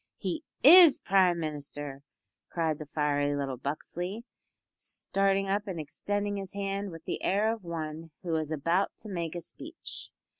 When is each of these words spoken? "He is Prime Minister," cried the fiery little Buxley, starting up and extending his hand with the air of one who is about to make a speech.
"He 0.17 0.43
is 0.63 0.97
Prime 0.97 1.39
Minister," 1.39 2.01
cried 2.49 2.79
the 2.79 2.87
fiery 2.87 3.35
little 3.35 3.57
Buxley, 3.57 4.25
starting 4.75 5.47
up 5.47 5.67
and 5.67 5.79
extending 5.79 6.37
his 6.37 6.55
hand 6.55 6.89
with 6.89 7.05
the 7.05 7.21
air 7.23 7.53
of 7.53 7.63
one 7.63 8.09
who 8.23 8.35
is 8.37 8.51
about 8.51 8.97
to 9.01 9.09
make 9.09 9.35
a 9.35 9.41
speech. 9.41 10.09